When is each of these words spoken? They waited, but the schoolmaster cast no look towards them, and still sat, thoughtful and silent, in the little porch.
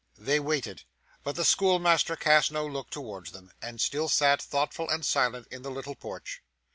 They 0.17 0.39
waited, 0.39 0.81
but 1.23 1.35
the 1.35 1.45
schoolmaster 1.45 2.15
cast 2.15 2.51
no 2.51 2.65
look 2.65 2.89
towards 2.89 3.33
them, 3.33 3.51
and 3.61 3.79
still 3.79 4.09
sat, 4.09 4.41
thoughtful 4.41 4.89
and 4.89 5.05
silent, 5.05 5.47
in 5.51 5.61
the 5.61 5.69
little 5.69 5.93
porch. 5.93 6.41